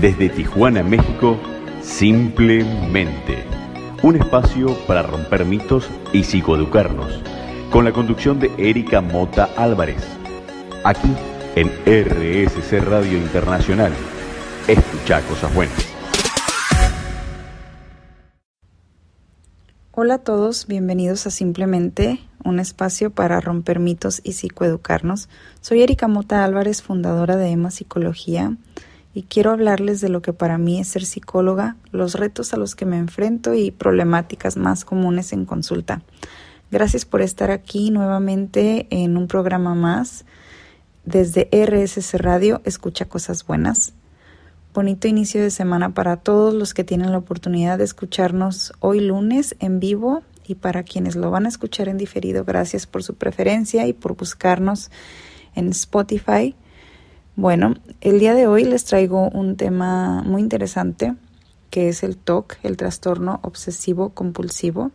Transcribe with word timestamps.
Desde 0.00 0.28
Tijuana, 0.28 0.82
México, 0.82 1.38
Simplemente. 1.80 3.44
Un 4.02 4.16
espacio 4.16 4.76
para 4.86 5.00
romper 5.00 5.46
mitos 5.46 5.88
y 6.12 6.24
psicoeducarnos. 6.24 7.22
Con 7.70 7.86
la 7.86 7.92
conducción 7.92 8.38
de 8.38 8.50
Erika 8.58 9.00
Mota 9.00 9.48
Álvarez. 9.56 10.04
Aquí 10.84 11.08
en 11.54 11.68
RSC 11.86 12.78
Radio 12.84 13.16
Internacional. 13.16 13.90
Escucha 14.68 15.22
cosas 15.22 15.54
buenas. 15.54 15.78
Hola 19.92 20.14
a 20.16 20.18
todos, 20.18 20.66
bienvenidos 20.66 21.26
a 21.26 21.30
Simplemente, 21.30 22.20
un 22.44 22.60
espacio 22.60 23.08
para 23.08 23.40
romper 23.40 23.80
mitos 23.80 24.20
y 24.24 24.34
psicoeducarnos. 24.34 25.30
Soy 25.62 25.82
Erika 25.82 26.06
Mota 26.06 26.44
Álvarez, 26.44 26.82
fundadora 26.82 27.36
de 27.36 27.48
EMA 27.48 27.70
Psicología 27.70 28.56
y 29.16 29.22
quiero 29.22 29.52
hablarles 29.52 30.02
de 30.02 30.10
lo 30.10 30.20
que 30.20 30.34
para 30.34 30.58
mí 30.58 30.78
es 30.78 30.88
ser 30.88 31.06
psicóloga, 31.06 31.76
los 31.90 32.16
retos 32.16 32.52
a 32.52 32.58
los 32.58 32.74
que 32.74 32.84
me 32.84 32.98
enfrento 32.98 33.54
y 33.54 33.70
problemáticas 33.70 34.58
más 34.58 34.84
comunes 34.84 35.32
en 35.32 35.46
consulta. 35.46 36.02
Gracias 36.70 37.06
por 37.06 37.22
estar 37.22 37.50
aquí 37.50 37.90
nuevamente 37.90 38.86
en 38.90 39.16
un 39.16 39.26
programa 39.26 39.74
más 39.74 40.26
desde 41.06 41.48
RSS 41.50 42.20
Radio, 42.20 42.60
Escucha 42.66 43.06
Cosas 43.06 43.46
Buenas. 43.46 43.94
Bonito 44.74 45.08
inicio 45.08 45.42
de 45.42 45.50
semana 45.50 45.94
para 45.94 46.18
todos 46.18 46.52
los 46.52 46.74
que 46.74 46.84
tienen 46.84 47.10
la 47.10 47.16
oportunidad 47.16 47.78
de 47.78 47.84
escucharnos 47.84 48.74
hoy 48.80 49.00
lunes 49.00 49.56
en 49.60 49.80
vivo 49.80 50.24
y 50.46 50.56
para 50.56 50.82
quienes 50.82 51.16
lo 51.16 51.30
van 51.30 51.46
a 51.46 51.48
escuchar 51.48 51.88
en 51.88 51.96
diferido, 51.96 52.44
gracias 52.44 52.86
por 52.86 53.02
su 53.02 53.14
preferencia 53.14 53.86
y 53.86 53.94
por 53.94 54.14
buscarnos 54.14 54.90
en 55.54 55.70
Spotify 55.70 56.54
bueno, 57.36 57.74
el 58.00 58.18
día 58.18 58.34
de 58.34 58.46
hoy 58.46 58.64
les 58.64 58.86
traigo 58.86 59.28
un 59.28 59.56
tema 59.56 60.22
muy 60.22 60.40
interesante 60.40 61.14
que 61.70 61.90
es 61.90 62.02
el 62.02 62.16
TOC, 62.16 62.56
el 62.62 62.78
trastorno 62.78 63.40
obsesivo 63.42 64.08
compulsivo. 64.10 64.90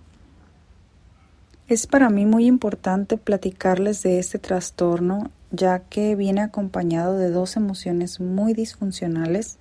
Es 1.67 1.85
para 1.85 2.09
mí 2.09 2.25
muy 2.25 2.47
importante 2.47 3.17
platicarles 3.17 4.01
de 4.01 4.17
este 4.17 4.39
trastorno 4.39 5.29
ya 5.51 5.79
que 5.79 6.15
viene 6.15 6.41
acompañado 6.41 7.15
de 7.15 7.29
dos 7.29 7.55
emociones 7.57 8.19
muy 8.19 8.53
disfuncionales 8.53 9.57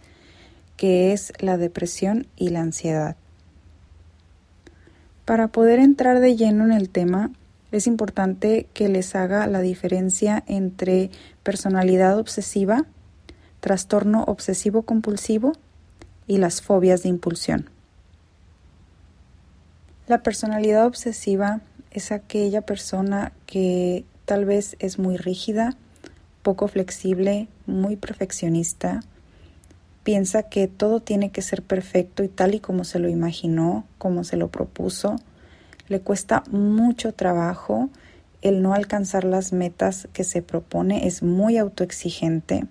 que 0.78 1.12
es 1.12 1.34
la 1.40 1.58
depresión 1.58 2.26
y 2.36 2.48
la 2.48 2.62
ansiedad. 2.62 3.16
Para 5.26 5.48
poder 5.48 5.78
entrar 5.78 6.20
de 6.20 6.34
lleno 6.34 6.64
en 6.64 6.72
el 6.72 6.88
tema, 6.88 7.30
es 7.72 7.86
importante 7.86 8.66
que 8.74 8.88
les 8.88 9.14
haga 9.14 9.46
la 9.46 9.60
diferencia 9.60 10.42
entre 10.46 11.10
personalidad 11.42 12.18
obsesiva, 12.18 12.86
trastorno 13.60 14.24
obsesivo 14.24 14.82
compulsivo 14.82 15.52
y 16.26 16.38
las 16.38 16.62
fobias 16.62 17.02
de 17.02 17.10
impulsión. 17.10 17.70
La 20.08 20.22
personalidad 20.22 20.86
obsesiva 20.86 21.60
es 21.90 22.10
aquella 22.10 22.62
persona 22.62 23.32
que 23.46 24.04
tal 24.24 24.44
vez 24.44 24.76
es 24.80 24.98
muy 24.98 25.16
rígida, 25.16 25.76
poco 26.42 26.68
flexible, 26.68 27.48
muy 27.66 27.96
perfeccionista, 27.96 29.02
piensa 30.02 30.44
que 30.44 30.66
todo 30.66 31.00
tiene 31.00 31.30
que 31.30 31.42
ser 31.42 31.62
perfecto 31.62 32.24
y 32.24 32.28
tal 32.28 32.54
y 32.54 32.60
como 32.60 32.84
se 32.84 32.98
lo 32.98 33.08
imaginó, 33.08 33.84
como 33.98 34.24
se 34.24 34.36
lo 34.36 34.48
propuso, 34.48 35.16
le 35.90 36.00
cuesta 36.00 36.44
mucho 36.50 37.12
trabajo 37.12 37.90
el 38.42 38.62
no 38.62 38.74
alcanzar 38.74 39.24
las 39.24 39.52
metas 39.52 40.08
que 40.12 40.22
se 40.22 40.40
propone, 40.40 41.06
es 41.08 41.22
muy 41.22 41.58
autoexigente. 41.58 42.66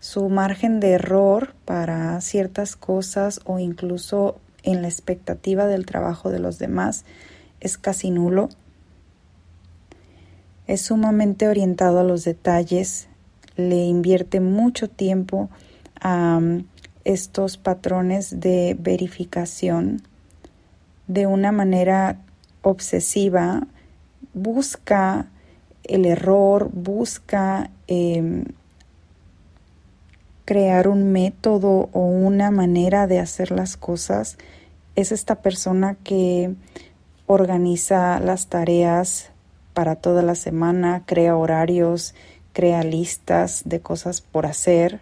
Su 0.00 0.28
margen 0.28 0.80
de 0.80 0.90
error 0.90 1.54
para 1.64 2.20
ciertas 2.20 2.74
cosas 2.74 3.40
o 3.44 3.60
incluso 3.60 4.40
en 4.64 4.82
la 4.82 4.88
expectativa 4.88 5.66
del 5.66 5.86
trabajo 5.86 6.30
de 6.30 6.40
los 6.40 6.58
demás 6.58 7.04
es 7.60 7.78
casi 7.78 8.10
nulo. 8.10 8.48
Es 10.66 10.82
sumamente 10.82 11.48
orientado 11.48 12.00
a 12.00 12.04
los 12.04 12.24
detalles, 12.24 13.08
le 13.56 13.84
invierte 13.84 14.40
mucho 14.40 14.90
tiempo 14.90 15.50
a 16.00 16.38
um, 16.38 16.64
estos 17.04 17.58
patrones 17.58 18.40
de 18.40 18.76
verificación 18.78 20.02
de 21.06 21.26
una 21.26 21.52
manera 21.52 22.20
obsesiva 22.62 23.66
busca 24.34 25.26
el 25.84 26.06
error, 26.06 26.70
busca 26.72 27.70
em, 27.86 28.44
crear 30.44 30.88
un 30.88 31.12
método 31.12 31.88
o 31.92 32.00
una 32.00 32.50
manera 32.50 33.06
de 33.06 33.18
hacer 33.18 33.50
las 33.50 33.76
cosas. 33.76 34.38
Es 34.94 35.12
esta 35.12 35.36
persona 35.36 35.96
que 36.02 36.54
organiza 37.26 38.20
las 38.20 38.48
tareas 38.48 39.30
para 39.74 39.96
toda 39.96 40.22
la 40.22 40.34
semana, 40.34 41.04
crea 41.06 41.36
horarios, 41.36 42.14
crea 42.52 42.82
listas 42.82 43.62
de 43.64 43.80
cosas 43.80 44.20
por 44.20 44.46
hacer, 44.46 45.00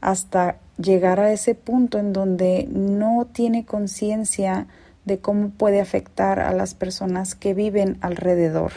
hasta 0.00 0.56
llegar 0.78 1.20
a 1.20 1.32
ese 1.32 1.54
punto 1.54 1.98
en 1.98 2.12
donde 2.12 2.68
no 2.70 3.26
tiene 3.32 3.64
conciencia 3.64 4.66
de 5.06 5.18
cómo 5.18 5.50
puede 5.50 5.80
afectar 5.80 6.40
a 6.40 6.52
las 6.52 6.74
personas 6.74 7.34
que 7.34 7.54
viven 7.54 7.96
alrededor 8.02 8.72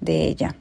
de 0.00 0.24
ella. 0.24 0.56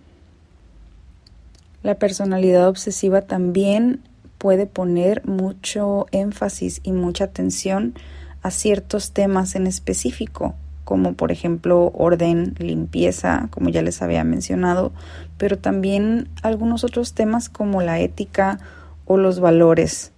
La 1.81 1.95
personalidad 1.95 2.67
obsesiva 2.67 3.21
también 3.21 4.01
puede 4.37 4.67
poner 4.67 5.25
mucho 5.25 6.05
énfasis 6.11 6.81
y 6.83 6.91
mucha 6.91 7.23
atención 7.23 7.95
a 8.41 8.51
ciertos 8.51 9.11
temas 9.11 9.55
en 9.55 9.67
específico, 9.67 10.53
como 10.83 11.13
por 11.13 11.31
ejemplo 11.31 11.91
orden, 11.95 12.53
limpieza, 12.59 13.47
como 13.51 13.69
ya 13.69 13.81
les 13.81 14.01
había 14.01 14.23
mencionado, 14.23 14.91
pero 15.37 15.57
también 15.57 16.27
algunos 16.43 16.83
otros 16.83 17.13
temas 17.13 17.49
como 17.49 17.81
la 17.81 17.99
ética 17.99 18.59
o 19.05 19.17
los 19.17 19.39
valores. 19.39 20.11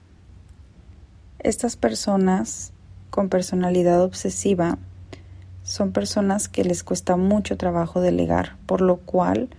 Estas 1.39 1.75
personas 1.75 2.73
con 3.09 3.29
personalidad 3.29 4.03
obsesiva 4.03 4.77
son 5.67 5.91
personas 5.91 6.47
que 6.47 6.63
les 6.63 6.81
cuesta 6.81 7.17
mucho 7.17 7.57
trabajo 7.57 7.99
delegar, 7.99 8.55
por 8.67 8.79
lo 8.79 8.99
cual 8.99 9.49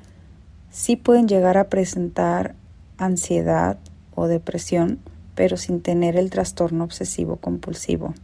sí 0.70 0.96
pueden 0.96 1.28
llegar 1.28 1.58
a 1.58 1.68
presentar 1.68 2.54
ansiedad 2.96 3.76
o 4.14 4.26
depresión, 4.26 5.00
pero 5.34 5.58
sin 5.58 5.82
tener 5.82 6.16
el 6.16 6.30
trastorno 6.30 6.84
obsesivo 6.84 7.36
compulsivo. 7.36 8.14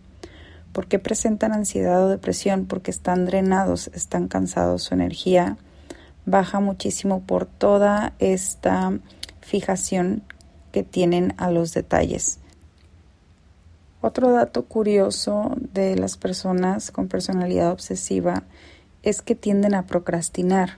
¿Por 0.73 0.87
qué 0.87 0.99
presentan 0.99 1.53
ansiedad 1.53 2.03
o 2.03 2.09
depresión? 2.09 2.65
Porque 2.65 2.91
están 2.91 3.27
drenados, 3.27 3.89
están 3.89 4.29
cansados, 4.29 4.85
su 4.85 4.95
energía 4.95 5.59
baja 6.25 6.61
muchísimo 6.61 7.21
por 7.21 7.45
toda 7.45 8.15
esta 8.19 8.99
fijación 9.43 10.23
que 10.73 10.85
tienen 10.85 11.35
a 11.37 11.51
los 11.51 11.75
detalles. 11.75 12.39
Otro 14.07 14.33
dato 14.33 14.67
curioso 14.67 15.57
de 15.73 15.97
las 15.97 16.19
personas 16.19 16.91
con 16.91 17.09
personalidad 17.09 17.71
obsesiva 17.71 18.43
es 19.03 19.23
que 19.23 19.35
tienden 19.35 19.75
a 19.75 19.87
procrastinar. 19.87 20.77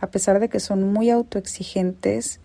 A 0.00 0.08
pesar 0.08 0.40
de 0.40 0.48
que 0.48 0.58
son 0.58 0.92
muy 0.92 1.10
autoexigentes, 1.10 2.40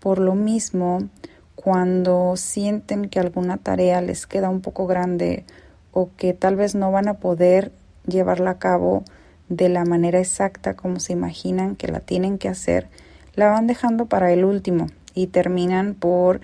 por 0.00 0.18
lo 0.18 0.34
mismo, 0.34 1.08
cuando 1.54 2.34
sienten 2.36 3.08
que 3.08 3.20
alguna 3.20 3.56
tarea 3.56 4.00
les 4.00 4.26
queda 4.26 4.48
un 4.48 4.60
poco 4.60 4.88
grande 4.88 5.44
o 5.92 6.10
que 6.16 6.32
tal 6.32 6.56
vez 6.56 6.74
no 6.74 6.90
van 6.90 7.06
a 7.06 7.20
poder 7.20 7.70
llevarla 8.08 8.50
a 8.50 8.58
cabo 8.58 9.04
de 9.48 9.68
la 9.68 9.84
manera 9.84 10.18
exacta 10.18 10.74
como 10.74 10.98
se 10.98 11.12
imaginan 11.12 11.76
que 11.76 11.86
la 11.86 12.00
tienen 12.00 12.38
que 12.38 12.48
hacer, 12.48 12.88
la 13.36 13.50
van 13.50 13.68
dejando 13.68 14.06
para 14.06 14.32
el 14.32 14.44
último 14.44 14.88
y 15.14 15.28
terminan 15.28 15.94
por 15.94 16.40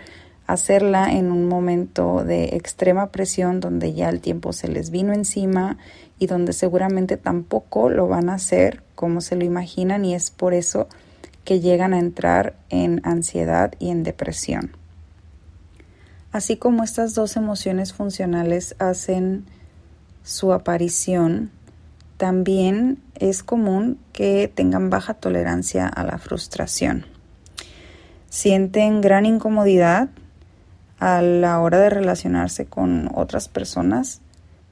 hacerla 0.53 1.13
en 1.13 1.31
un 1.31 1.49
momento 1.49 2.25
de 2.25 2.57
extrema 2.57 3.11
presión 3.11 3.61
donde 3.61 3.93
ya 3.93 4.09
el 4.09 4.21
tiempo 4.21 4.53
se 4.53 4.69
les 4.69 4.91
vino 4.91 5.13
encima 5.13 5.79
y 6.19 6.27
donde 6.27 6.53
seguramente 6.53 7.17
tampoco 7.17 7.89
lo 7.89 8.09
van 8.09 8.29
a 8.29 8.35
hacer 8.35 8.83
como 8.95 9.21
se 9.21 9.37
lo 9.37 9.45
imaginan 9.45 10.05
y 10.05 10.15
es 10.15 10.31
por 10.31 10.55
eso 10.55 10.89
que 11.45 11.61
llegan 11.61 11.95
a 11.95 11.99
entrar 11.99 12.55
en 12.69 13.01
ansiedad 13.05 13.73
y 13.79 13.91
en 13.91 14.03
depresión. 14.03 14.77
Así 16.33 16.57
como 16.57 16.85
estas 16.85 17.15
dos 17.15 17.37
emociones 17.37 17.93
funcionales 17.93 18.77
hacen 18.79 19.47
su 20.23 20.53
aparición, 20.53 21.51
también 22.19 23.03
es 23.15 23.43
común 23.43 23.99
que 24.13 24.51
tengan 24.53 24.91
baja 24.91 25.15
tolerancia 25.15 25.89
a 25.89 26.05
la 26.05 26.19
frustración. 26.19 27.07
Sienten 28.29 29.01
gran 29.01 29.27
incomodidad 29.27 30.11
a 31.01 31.23
la 31.23 31.59
hora 31.61 31.79
de 31.79 31.91
relacionarse 31.91 32.67
con 32.67 33.11
otras 33.15 33.49
personas 33.49 34.21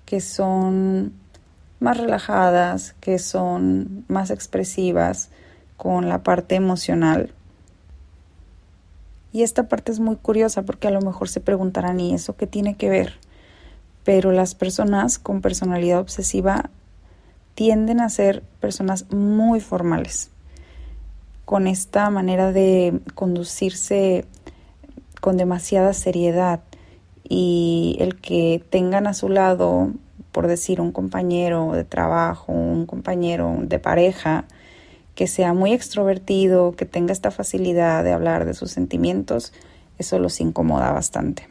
que 0.05 0.21
son 0.21 1.13
más 1.81 1.97
relajadas, 1.97 2.95
que 3.01 3.19
son 3.19 4.05
más 4.09 4.31
expresivas 4.31 5.31
con 5.77 6.09
la 6.09 6.23
parte 6.23 6.55
emocional. 6.55 7.33
Y 9.33 9.43
esta 9.43 9.69
parte 9.69 9.93
es 9.93 10.01
muy 10.01 10.17
curiosa 10.17 10.63
porque 10.63 10.89
a 10.89 10.91
lo 10.91 11.01
mejor 11.01 11.29
se 11.29 11.41
preguntarán, 11.41 12.01
¿y 12.01 12.15
eso 12.15 12.37
qué 12.37 12.47
tiene 12.47 12.77
que 12.77 12.89
ver? 12.89 13.15
Pero 14.05 14.33
las 14.33 14.55
personas 14.55 15.19
con 15.19 15.41
personalidad 15.41 16.01
obsesiva 16.01 16.71
tienden 17.55 18.01
a 18.01 18.09
ser 18.09 18.43
personas 18.61 19.11
muy 19.13 19.61
formales, 19.61 20.31
con 21.45 21.67
esta 21.67 22.09
manera 22.11 22.53
de 22.53 23.01
conducirse 23.15 24.27
con 25.21 25.37
demasiada 25.37 25.93
seriedad 25.93 26.61
y 27.29 27.97
el 28.01 28.21
que 28.21 28.63
tengan 28.71 29.07
a 29.07 29.15
su 29.15 29.29
lado, 29.29 29.93
por 30.33 30.47
decir, 30.47 30.81
un 30.81 30.93
compañero 30.93 31.73
de 31.73 31.85
trabajo, 31.85 32.53
un 32.53 32.87
compañero 32.87 33.57
de 33.61 33.79
pareja, 33.79 34.47
que 35.15 35.27
sea 35.27 35.53
muy 35.53 35.73
extrovertido, 35.73 36.73
que 36.73 36.87
tenga 36.87 37.13
esta 37.13 37.31
facilidad 37.31 38.05
de 38.05 38.13
hablar 38.13 38.45
de 38.45 38.55
sus 38.55 38.71
sentimientos, 38.71 39.53
eso 39.99 40.19
los 40.19 40.41
incomoda 40.41 40.93
bastante. 40.93 41.49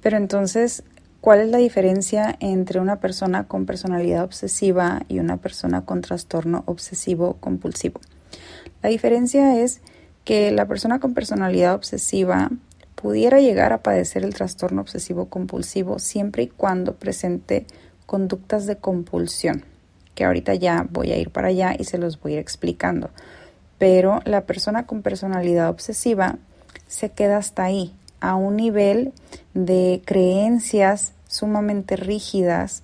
Pero 0.00 0.16
entonces, 0.16 0.84
¿cuál 1.20 1.40
es 1.40 1.48
la 1.48 1.58
diferencia 1.58 2.36
entre 2.40 2.80
una 2.80 3.00
persona 3.00 3.48
con 3.48 3.66
personalidad 3.66 4.24
obsesiva 4.24 5.02
y 5.08 5.18
una 5.18 5.38
persona 5.38 5.84
con 5.84 6.02
trastorno 6.02 6.62
obsesivo 6.66 7.36
compulsivo? 7.40 8.00
La 8.82 8.88
diferencia 8.88 9.60
es 9.60 9.80
que 10.24 10.50
la 10.50 10.66
persona 10.66 11.00
con 11.00 11.14
personalidad 11.14 11.74
obsesiva 11.74 12.50
pudiera 12.94 13.40
llegar 13.40 13.72
a 13.72 13.82
padecer 13.82 14.24
el 14.24 14.34
trastorno 14.34 14.80
obsesivo 14.80 15.26
compulsivo 15.26 15.98
siempre 15.98 16.44
y 16.44 16.48
cuando 16.48 16.94
presente 16.94 17.66
conductas 18.06 18.66
de 18.66 18.76
compulsión 18.76 19.64
que 20.14 20.24
ahorita 20.24 20.54
ya 20.54 20.86
voy 20.90 21.12
a 21.12 21.18
ir 21.18 21.30
para 21.30 21.48
allá 21.48 21.74
y 21.78 21.84
se 21.84 21.98
los 21.98 22.20
voy 22.20 22.32
a 22.32 22.34
ir 22.36 22.40
explicando. 22.40 23.10
Pero 23.78 24.20
la 24.24 24.42
persona 24.42 24.86
con 24.86 25.02
personalidad 25.02 25.70
obsesiva 25.70 26.36
se 26.86 27.10
queda 27.10 27.38
hasta 27.38 27.64
ahí, 27.64 27.94
a 28.20 28.34
un 28.34 28.56
nivel 28.56 29.12
de 29.54 30.02
creencias 30.04 31.14
sumamente 31.26 31.96
rígidas 31.96 32.82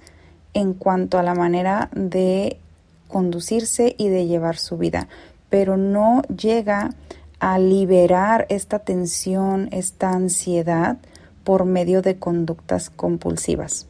en 0.54 0.74
cuanto 0.74 1.18
a 1.18 1.22
la 1.22 1.34
manera 1.34 1.90
de 1.94 2.58
conducirse 3.06 3.94
y 3.98 4.08
de 4.08 4.26
llevar 4.26 4.56
su 4.56 4.76
vida, 4.76 5.08
pero 5.50 5.76
no 5.76 6.22
llega 6.22 6.90
a 7.40 7.58
liberar 7.58 8.46
esta 8.48 8.78
tensión, 8.78 9.68
esta 9.72 10.10
ansiedad 10.10 10.98
por 11.44 11.64
medio 11.64 12.02
de 12.02 12.18
conductas 12.18 12.90
compulsivas 12.90 13.88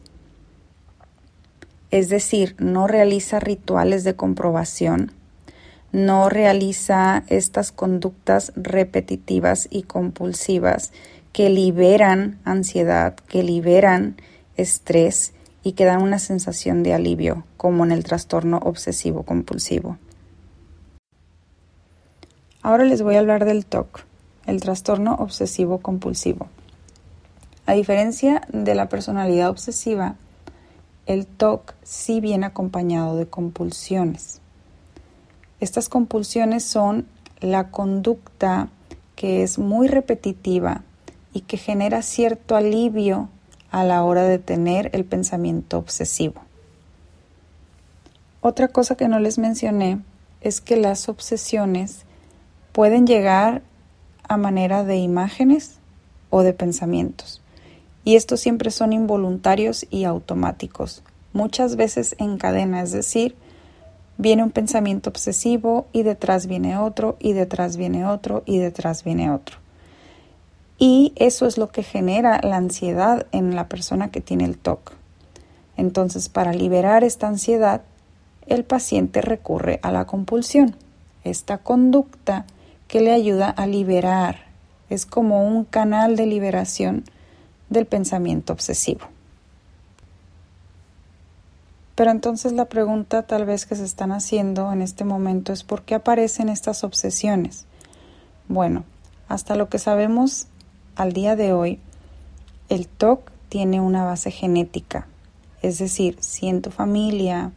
es 1.91 2.09
decir, 2.09 2.55
no 2.59 2.87
realiza 2.87 3.39
rituales 3.39 4.03
de 4.03 4.15
comprobación, 4.15 5.11
no 5.91 6.29
realiza 6.29 7.23
estas 7.27 7.71
conductas 7.71 8.53
repetitivas 8.55 9.67
y 9.71 9.83
compulsivas 9.83 10.91
que 11.33 11.49
liberan 11.49 12.39
ansiedad, 12.43 13.15
que 13.27 13.43
liberan 13.43 14.17
estrés 14.55 15.33
y 15.63 15.71
que 15.73 15.85
dan 15.85 16.03
una 16.03 16.19
sensación 16.19 16.83
de 16.83 16.93
alivio, 16.93 17.43
como 17.57 17.85
en 17.85 17.91
el 17.91 18.03
trastorno 18.03 18.59
obsesivo 18.63 19.23
compulsivo. 19.23 19.97
Ahora 22.61 22.83
les 22.83 23.01
voy 23.01 23.15
a 23.15 23.19
hablar 23.19 23.45
del 23.45 23.65
TOC, 23.65 24.03
el 24.45 24.59
trastorno 24.59 25.15
obsesivo 25.15 25.79
compulsivo. 25.79 26.47
A 27.65 27.73
diferencia 27.73 28.41
de 28.51 28.75
la 28.75 28.89
personalidad 28.89 29.49
obsesiva, 29.49 30.15
el 31.05 31.25
TOC 31.25 31.73
sí 31.83 32.19
viene 32.19 32.45
acompañado 32.45 33.15
de 33.15 33.27
compulsiones. 33.27 34.41
Estas 35.61 35.87
compulsiones 35.87 36.65
son 36.65 37.07
la 37.39 37.71
conducta 37.71 38.67
que 39.15 39.41
es 39.41 39.57
muy 39.57 39.87
repetitiva 39.87 40.83
y 41.31 41.41
que 41.41 41.55
genera 41.55 42.01
cierto 42.01 42.57
alivio 42.57 43.29
a 43.71 43.85
la 43.85 44.03
hora 44.03 44.23
de 44.23 44.39
tener 44.39 44.89
el 44.93 45.05
pensamiento 45.05 45.77
obsesivo. 45.77 46.41
Otra 48.41 48.67
cosa 48.67 48.95
que 48.95 49.07
no 49.07 49.19
les 49.19 49.37
mencioné 49.37 50.01
es 50.41 50.59
que 50.59 50.75
las 50.75 51.07
obsesiones 51.07 52.05
pueden 52.79 53.05
llegar 53.05 53.61
a 54.23 54.37
manera 54.37 54.85
de 54.85 54.95
imágenes 54.95 55.79
o 56.29 56.43
de 56.43 56.53
pensamientos 56.53 57.41
y 58.05 58.15
estos 58.15 58.39
siempre 58.39 58.71
son 58.71 58.93
involuntarios 58.93 59.85
y 59.89 60.05
automáticos, 60.05 61.03
muchas 61.33 61.75
veces 61.75 62.15
en 62.19 62.37
cadena, 62.37 62.81
es 62.81 62.93
decir, 62.93 63.35
viene 64.17 64.43
un 64.43 64.51
pensamiento 64.51 65.09
obsesivo 65.09 65.87
y 65.91 66.03
detrás 66.03 66.47
viene 66.47 66.77
otro 66.77 67.17
y 67.19 67.33
detrás 67.33 67.75
viene 67.75 68.05
otro 68.05 68.43
y 68.45 68.59
detrás 68.59 69.03
viene 69.03 69.29
otro. 69.29 69.57
Y 70.77 71.11
eso 71.17 71.47
es 71.47 71.57
lo 71.57 71.67
que 71.71 71.83
genera 71.83 72.39
la 72.41 72.55
ansiedad 72.55 73.27
en 73.33 73.57
la 73.57 73.67
persona 73.67 74.09
que 74.09 74.21
tiene 74.21 74.45
el 74.45 74.57
TOC. 74.57 74.93
Entonces, 75.75 76.29
para 76.29 76.53
liberar 76.53 77.03
esta 77.03 77.27
ansiedad, 77.27 77.81
el 78.47 78.63
paciente 78.63 79.19
recurre 79.19 79.81
a 79.83 79.91
la 79.91 80.05
compulsión, 80.05 80.77
esta 81.25 81.57
conducta 81.57 82.45
que 82.89 82.99
le 82.99 83.13
ayuda 83.13 83.49
a 83.49 83.67
liberar. 83.67 84.47
Es 84.89 85.05
como 85.05 85.47
un 85.47 85.63
canal 85.63 86.17
de 86.17 86.25
liberación 86.25 87.05
del 87.69 87.85
pensamiento 87.85 88.51
obsesivo. 88.51 89.05
Pero 91.95 92.11
entonces 92.11 92.51
la 92.51 92.65
pregunta 92.65 93.23
tal 93.23 93.45
vez 93.45 93.65
que 93.65 93.75
se 93.75 93.85
están 93.85 94.11
haciendo 94.11 94.73
en 94.73 94.81
este 94.81 95.05
momento 95.05 95.53
es 95.53 95.63
¿por 95.63 95.83
qué 95.83 95.95
aparecen 95.95 96.49
estas 96.49 96.83
obsesiones? 96.83 97.65
Bueno, 98.47 98.83
hasta 99.27 99.55
lo 99.55 99.69
que 99.69 99.77
sabemos 99.77 100.47
al 100.95 101.13
día 101.13 101.35
de 101.35 101.53
hoy, 101.53 101.79
el 102.69 102.87
TOC 102.87 103.31
tiene 103.49 103.81
una 103.81 104.03
base 104.03 104.31
genética. 104.31 105.07
Es 105.61 105.77
decir, 105.77 106.17
si 106.21 106.47
en 106.47 106.63
tu 106.63 106.71
familia 106.71 107.51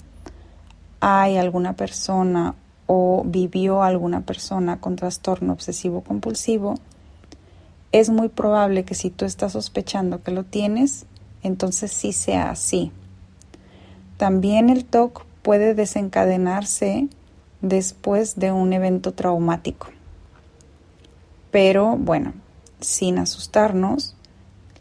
hay 1.01 1.39
alguna 1.39 1.73
persona 1.73 2.55
o 2.95 3.23
vivió 3.25 3.83
alguna 3.83 4.21
persona 4.21 4.79
con 4.79 4.97
trastorno 4.97 5.55
obsesivo 5.55 6.03
compulsivo, 6.03 6.75
es 7.91 8.11
muy 8.11 8.29
probable 8.29 8.85
que 8.85 8.95
si 8.95 9.09
tú 9.09 9.25
estás 9.25 9.53
sospechando 9.53 10.23
que 10.23 10.31
lo 10.31 10.45
tienes, 10.45 11.07
entonces 11.43 11.91
sí 11.91 12.13
sea 12.13 12.51
así. 12.51 12.93
También 14.19 14.69
el 14.69 14.85
TOC 14.85 15.25
puede 15.41 15.73
desencadenarse 15.73 17.09
después 17.63 18.39
de 18.39 18.53
un 18.53 18.75
evento 18.75 19.15
traumático. 19.15 19.87
Pero 21.51 21.97
bueno, 21.97 22.35
sin 22.81 23.17
asustarnos, 23.17 24.17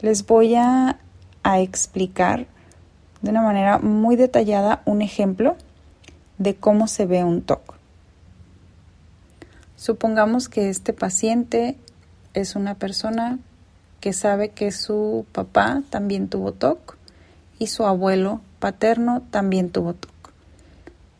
les 0.00 0.26
voy 0.26 0.54
a, 0.54 1.00
a, 1.42 1.60
explicar 1.60 2.46
de 3.22 3.30
una 3.30 3.40
manera 3.40 3.78
muy 3.78 4.16
detallada 4.16 4.82
un 4.84 5.00
ejemplo 5.00 5.56
de 6.36 6.56
cómo 6.56 6.88
se 6.88 7.06
ve 7.06 7.24
un 7.24 7.40
TOC. 7.40 7.80
Supongamos 9.82 10.48
que 10.48 10.68
este 10.68 10.92
paciente 10.92 11.76
es 12.34 12.54
una 12.54 12.76
persona 12.76 13.40
que 13.98 14.12
sabe 14.12 14.50
que 14.50 14.70
su 14.70 15.26
papá 15.32 15.82
también 15.90 16.28
tuvo 16.28 16.52
TOC 16.52 16.96
y 17.58 17.66
su 17.66 17.84
abuelo 17.84 18.40
paterno 18.60 19.24
también 19.32 19.70
tuvo 19.70 19.94
TOC. 19.94 20.12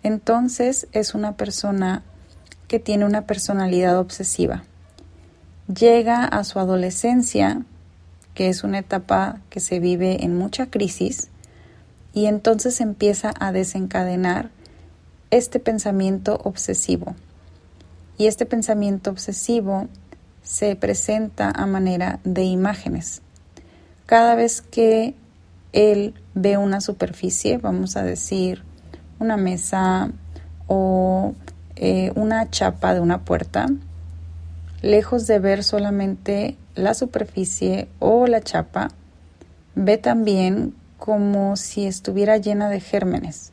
Entonces 0.05 0.87
es 0.93 1.13
una 1.17 1.37
persona 1.37 2.05
que 2.69 2.79
tiene 2.79 3.05
una 3.05 3.27
personalidad 3.27 3.99
obsesiva. 3.99 4.63
Llega 5.67 6.25
a 6.25 6.45
su 6.45 6.61
adolescencia, 6.61 7.63
que 8.35 8.49
es 8.49 8.63
una 8.63 8.79
etapa 8.79 9.41
que 9.51 9.59
se 9.59 9.81
vive 9.81 10.25
en 10.25 10.39
mucha 10.39 10.67
crisis, 10.71 11.31
y 12.13 12.27
entonces 12.27 12.81
empieza 12.81 13.35
a 13.41 13.51
desencadenar 13.51 14.51
este 15.33 15.59
pensamiento 15.59 16.41
obsesivo. 16.45 17.17
Y 18.19 18.27
este 18.27 18.47
pensamiento 18.47 19.11
obsesivo 19.11 19.89
se 20.43 20.77
presenta 20.77 21.51
a 21.51 21.67
manera 21.67 22.21
de 22.25 22.45
imágenes. 22.45 23.23
Cada 24.07 24.35
vez 24.35 24.61
que 24.61 25.15
él 25.73 26.15
ve 26.35 26.57
una 26.57 26.81
superficie, 26.81 27.59
vamos 27.59 27.97
a 27.97 28.03
decir 28.03 28.63
una 29.19 29.37
mesa 29.37 30.11
o 30.67 31.35
eh, 31.77 32.13
una 32.15 32.51
chapa 32.51 32.95
de 32.95 33.01
una 33.01 33.25
puerta, 33.25 33.67
lejos 34.83 35.27
de 35.27 35.39
ver 35.39 35.65
solamente 35.65 36.57
la 36.75 36.95
superficie 36.95 37.89
o 37.99 38.27
la 38.27 38.41
chapa, 38.41 38.89
ve 39.75 39.97
también 39.97 40.75
como 40.99 41.57
si 41.57 41.87
estuviera 41.87 42.37
llena 42.37 42.69
de 42.69 42.81
gérmenes. 42.81 43.52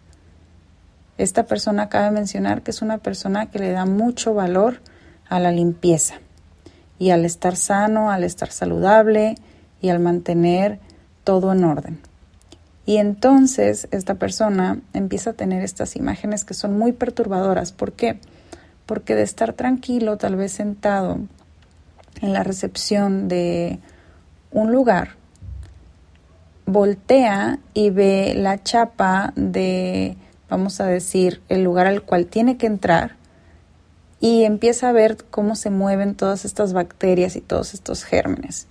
Esta 1.19 1.43
persona 1.43 1.89
cabe 1.89 2.11
mencionar 2.11 2.61
que 2.61 2.71
es 2.71 2.81
una 2.81 2.97
persona 2.97 3.47
que 3.47 3.59
le 3.59 3.71
da 3.71 3.85
mucho 3.85 4.33
valor 4.33 4.79
a 5.27 5.41
la 5.41 5.51
limpieza 5.51 6.15
y 6.97 7.09
al 7.09 7.25
estar 7.25 7.57
sano, 7.57 8.09
al 8.09 8.23
estar 8.23 8.49
saludable 8.51 9.35
y 9.81 9.89
al 9.89 9.99
mantener 9.99 10.79
todo 11.25 11.51
en 11.51 11.65
orden. 11.65 11.99
Y 12.85 12.97
entonces 12.97 13.89
esta 13.91 14.15
persona 14.15 14.79
empieza 14.93 15.31
a 15.31 15.33
tener 15.33 15.61
estas 15.61 15.97
imágenes 15.97 16.45
que 16.45 16.53
son 16.53 16.79
muy 16.79 16.93
perturbadoras. 16.93 17.73
¿Por 17.73 17.91
qué? 17.91 18.21
Porque 18.85 19.13
de 19.13 19.23
estar 19.23 19.51
tranquilo, 19.51 20.15
tal 20.15 20.37
vez 20.37 20.53
sentado 20.53 21.19
en 22.21 22.31
la 22.31 22.43
recepción 22.43 23.27
de 23.27 23.79
un 24.51 24.71
lugar, 24.71 25.17
voltea 26.65 27.59
y 27.73 27.89
ve 27.89 28.35
la 28.37 28.63
chapa 28.63 29.33
de, 29.35 30.15
vamos 30.49 30.81
a 30.81 30.85
decir, 30.85 31.41
el 31.49 31.63
lugar 31.63 31.87
al 31.87 32.01
cual 32.01 32.25
tiene 32.25 32.57
que 32.57 32.67
entrar 32.67 33.15
y 34.19 34.43
empieza 34.43 34.89
a 34.89 34.93
ver 34.93 35.17
cómo 35.29 35.55
se 35.55 35.69
mueven 35.69 36.15
todas 36.15 36.45
estas 36.45 36.73
bacterias 36.73 37.35
y 37.35 37.41
todos 37.41 37.73
estos 37.73 38.03
gérmenes, 38.03 38.67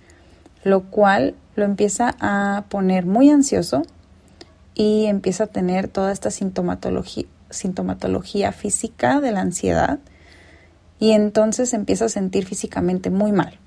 lo 0.63 0.83
cual 0.83 1.35
lo 1.55 1.65
empieza 1.65 2.15
a 2.19 2.65
poner 2.69 3.05
muy 3.05 3.29
ansioso 3.29 3.83
y 4.75 5.05
empieza 5.05 5.45
a 5.45 5.47
tener 5.47 5.87
toda 5.87 6.11
esta 6.11 6.29
sintomatología, 6.31 8.51
física 8.51 9.21
de 9.21 9.31
la 9.31 9.41
ansiedad 9.41 9.99
y 10.99 11.11
entonces 11.11 11.73
empieza 11.73 12.05
a 12.05 12.09
sentir 12.09 12.45
físicamente 12.45 13.09
muy 13.09 13.31
mal. 13.31 13.57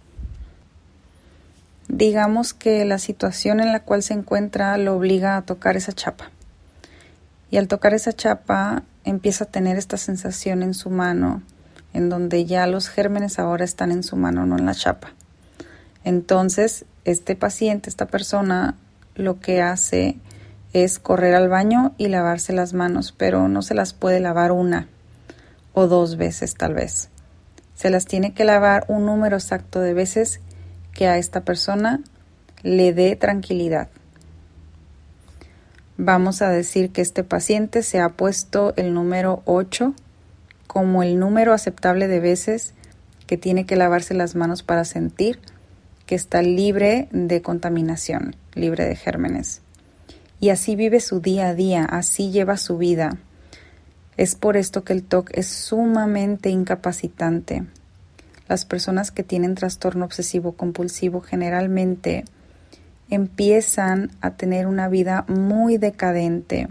Digamos 1.88 2.54
que 2.54 2.84
la 2.84 2.98
situación 2.98 3.60
en 3.60 3.72
la 3.72 3.80
cual 3.80 4.02
se 4.02 4.14
encuentra 4.14 4.76
lo 4.78 4.96
obliga 4.96 5.36
a 5.36 5.42
tocar 5.42 5.76
esa 5.76 5.92
chapa. 5.92 6.30
Y 7.52 7.58
al 7.58 7.68
tocar 7.68 7.92
esa 7.92 8.14
chapa 8.14 8.82
empieza 9.04 9.44
a 9.44 9.46
tener 9.46 9.76
esta 9.76 9.98
sensación 9.98 10.62
en 10.62 10.72
su 10.72 10.88
mano, 10.88 11.42
en 11.92 12.08
donde 12.08 12.46
ya 12.46 12.66
los 12.66 12.88
gérmenes 12.88 13.38
ahora 13.38 13.62
están 13.62 13.92
en 13.92 14.02
su 14.02 14.16
mano, 14.16 14.46
no 14.46 14.56
en 14.56 14.64
la 14.64 14.74
chapa. 14.74 15.12
Entonces, 16.02 16.86
este 17.04 17.36
paciente, 17.36 17.90
esta 17.90 18.06
persona, 18.06 18.76
lo 19.16 19.38
que 19.38 19.60
hace 19.60 20.16
es 20.72 20.98
correr 20.98 21.34
al 21.34 21.50
baño 21.50 21.92
y 21.98 22.08
lavarse 22.08 22.54
las 22.54 22.72
manos, 22.72 23.12
pero 23.12 23.46
no 23.48 23.60
se 23.60 23.74
las 23.74 23.92
puede 23.92 24.18
lavar 24.18 24.50
una 24.50 24.88
o 25.74 25.88
dos 25.88 26.16
veces 26.16 26.54
tal 26.54 26.72
vez. 26.72 27.10
Se 27.74 27.90
las 27.90 28.06
tiene 28.06 28.32
que 28.32 28.44
lavar 28.44 28.86
un 28.88 29.04
número 29.04 29.36
exacto 29.36 29.78
de 29.80 29.92
veces 29.92 30.40
que 30.94 31.06
a 31.06 31.18
esta 31.18 31.42
persona 31.42 32.00
le 32.62 32.94
dé 32.94 33.14
tranquilidad. 33.14 33.90
Vamos 35.98 36.40
a 36.40 36.48
decir 36.48 36.90
que 36.90 37.02
este 37.02 37.22
paciente 37.22 37.82
se 37.82 38.00
ha 38.00 38.08
puesto 38.08 38.72
el 38.76 38.94
número 38.94 39.42
8 39.44 39.94
como 40.66 41.02
el 41.02 41.18
número 41.18 41.52
aceptable 41.52 42.08
de 42.08 42.18
veces 42.18 42.72
que 43.26 43.36
tiene 43.36 43.66
que 43.66 43.76
lavarse 43.76 44.14
las 44.14 44.34
manos 44.34 44.62
para 44.62 44.86
sentir 44.86 45.38
que 46.06 46.14
está 46.14 46.40
libre 46.40 47.08
de 47.12 47.42
contaminación, 47.42 48.34
libre 48.54 48.86
de 48.86 48.96
gérmenes. 48.96 49.60
Y 50.40 50.48
así 50.48 50.76
vive 50.76 50.98
su 51.00 51.20
día 51.20 51.48
a 51.48 51.54
día, 51.54 51.84
así 51.84 52.30
lleva 52.30 52.56
su 52.56 52.78
vida. 52.78 53.18
Es 54.16 54.34
por 54.34 54.56
esto 54.56 54.84
que 54.84 54.94
el 54.94 55.02
TOC 55.02 55.30
es 55.34 55.46
sumamente 55.46 56.48
incapacitante. 56.48 57.64
Las 58.48 58.64
personas 58.64 59.10
que 59.10 59.22
tienen 59.22 59.54
trastorno 59.54 60.06
obsesivo 60.06 60.52
compulsivo 60.52 61.20
generalmente 61.20 62.24
empiezan 63.14 64.10
a 64.22 64.32
tener 64.32 64.66
una 64.66 64.88
vida 64.88 65.24
muy 65.28 65.76
decadente, 65.76 66.66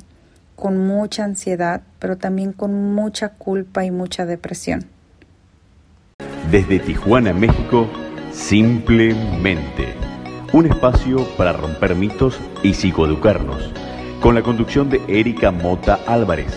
con 0.55 0.77
mucha 0.77 1.23
ansiedad, 1.23 1.81
pero 1.99 2.17
también 2.17 2.51
con 2.51 2.93
mucha 2.93 3.29
culpa 3.29 3.85
y 3.85 3.91
mucha 3.91 4.25
depresión. 4.25 4.85
Desde 6.49 6.79
Tijuana, 6.79 7.31
México, 7.31 7.87
simplemente 8.31 9.93
un 10.51 10.65
espacio 10.65 11.25
para 11.37 11.53
romper 11.53 11.95
mitos 11.95 12.39
y 12.63 12.73
psicoeducarnos, 12.73 13.71
con 14.19 14.35
la 14.35 14.41
conducción 14.41 14.89
de 14.89 14.99
Erika 15.07 15.51
Mota 15.51 15.99
Álvarez, 16.07 16.53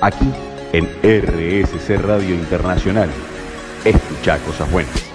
aquí 0.00 0.30
en 0.72 0.84
RSC 1.02 1.96
Radio 1.96 2.34
Internacional. 2.34 3.08
Escucha 3.84 4.38
cosas 4.38 4.70
buenas. 4.70 5.07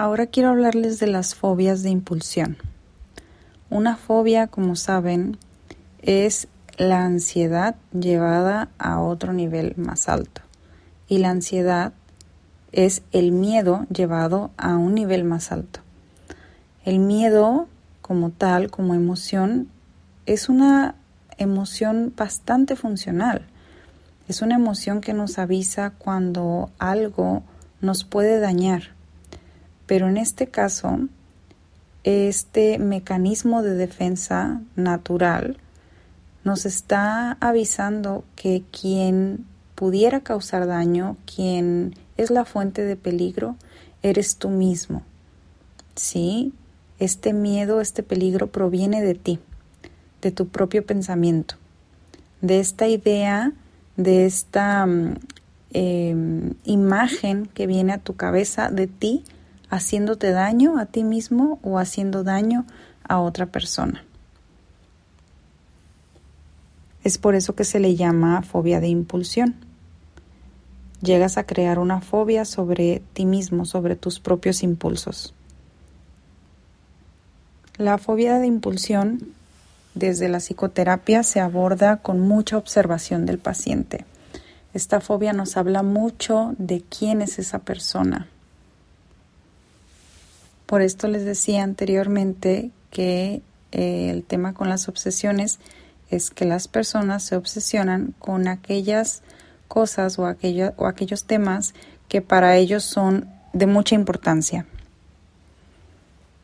Ahora 0.00 0.26
quiero 0.26 0.50
hablarles 0.50 1.00
de 1.00 1.08
las 1.08 1.34
fobias 1.34 1.82
de 1.82 1.90
impulsión. 1.90 2.56
Una 3.68 3.96
fobia, 3.96 4.46
como 4.46 4.76
saben, 4.76 5.38
es 6.02 6.46
la 6.76 7.04
ansiedad 7.04 7.74
llevada 7.92 8.68
a 8.78 9.00
otro 9.00 9.32
nivel 9.32 9.74
más 9.76 10.08
alto. 10.08 10.42
Y 11.08 11.18
la 11.18 11.30
ansiedad 11.30 11.92
es 12.70 13.02
el 13.10 13.32
miedo 13.32 13.86
llevado 13.92 14.52
a 14.56 14.76
un 14.76 14.94
nivel 14.94 15.24
más 15.24 15.50
alto. 15.50 15.80
El 16.84 17.00
miedo 17.00 17.66
como 18.00 18.30
tal, 18.30 18.70
como 18.70 18.94
emoción, 18.94 19.66
es 20.26 20.48
una 20.48 20.94
emoción 21.38 22.12
bastante 22.16 22.76
funcional. 22.76 23.48
Es 24.28 24.42
una 24.42 24.54
emoción 24.54 25.00
que 25.00 25.12
nos 25.12 25.40
avisa 25.40 25.90
cuando 25.90 26.70
algo 26.78 27.42
nos 27.80 28.04
puede 28.04 28.38
dañar. 28.38 28.96
Pero 29.88 30.06
en 30.06 30.18
este 30.18 30.48
caso, 30.48 31.08
este 32.04 32.78
mecanismo 32.78 33.62
de 33.62 33.74
defensa 33.74 34.60
natural 34.76 35.56
nos 36.44 36.66
está 36.66 37.38
avisando 37.40 38.22
que 38.36 38.62
quien 38.70 39.46
pudiera 39.74 40.20
causar 40.20 40.66
daño, 40.66 41.16
quien 41.24 41.94
es 42.18 42.30
la 42.30 42.44
fuente 42.44 42.84
de 42.84 42.96
peligro, 42.96 43.56
eres 44.02 44.36
tú 44.36 44.50
mismo. 44.50 45.02
¿Sí? 45.96 46.52
Este 46.98 47.32
miedo, 47.32 47.80
este 47.80 48.02
peligro 48.02 48.48
proviene 48.48 49.00
de 49.02 49.14
ti, 49.14 49.38
de 50.20 50.32
tu 50.32 50.48
propio 50.48 50.84
pensamiento, 50.84 51.54
de 52.42 52.60
esta 52.60 52.88
idea, 52.88 53.52
de 53.96 54.26
esta 54.26 54.84
mm, 54.84 55.14
em, 55.72 56.54
imagen 56.64 57.46
que 57.46 57.66
viene 57.66 57.94
a 57.94 57.98
tu 57.98 58.16
cabeza 58.16 58.70
de 58.70 58.86
ti 58.86 59.24
haciéndote 59.70 60.30
daño 60.30 60.78
a 60.78 60.86
ti 60.86 61.04
mismo 61.04 61.58
o 61.62 61.78
haciendo 61.78 62.24
daño 62.24 62.64
a 63.06 63.20
otra 63.20 63.46
persona. 63.46 64.04
Es 67.04 67.18
por 67.18 67.34
eso 67.34 67.54
que 67.54 67.64
se 67.64 67.80
le 67.80 67.96
llama 67.96 68.42
fobia 68.42 68.80
de 68.80 68.88
impulsión. 68.88 69.54
Llegas 71.00 71.38
a 71.38 71.44
crear 71.44 71.78
una 71.78 72.00
fobia 72.00 72.44
sobre 72.44 73.02
ti 73.12 73.24
mismo, 73.24 73.64
sobre 73.64 73.96
tus 73.96 74.20
propios 74.20 74.62
impulsos. 74.62 75.32
La 77.76 77.96
fobia 77.98 78.38
de 78.40 78.46
impulsión 78.46 79.32
desde 79.94 80.28
la 80.28 80.38
psicoterapia 80.38 81.22
se 81.22 81.40
aborda 81.40 81.98
con 81.98 82.20
mucha 82.20 82.56
observación 82.56 83.26
del 83.26 83.38
paciente. 83.38 84.04
Esta 84.74 85.00
fobia 85.00 85.32
nos 85.32 85.56
habla 85.56 85.82
mucho 85.82 86.54
de 86.58 86.82
quién 86.82 87.22
es 87.22 87.38
esa 87.38 87.60
persona, 87.60 88.28
por 90.68 90.82
esto 90.82 91.08
les 91.08 91.24
decía 91.24 91.62
anteriormente 91.62 92.70
que 92.90 93.40
eh, 93.72 94.10
el 94.10 94.22
tema 94.22 94.52
con 94.52 94.68
las 94.68 94.86
obsesiones 94.86 95.60
es 96.10 96.28
que 96.28 96.44
las 96.44 96.68
personas 96.68 97.22
se 97.22 97.36
obsesionan 97.36 98.14
con 98.18 98.48
aquellas 98.48 99.22
cosas 99.66 100.18
o, 100.18 100.24
o 100.24 100.86
aquellos 100.86 101.24
temas 101.24 101.72
que 102.08 102.20
para 102.20 102.56
ellos 102.56 102.84
son 102.84 103.30
de 103.54 103.66
mucha 103.66 103.94
importancia. 103.94 104.66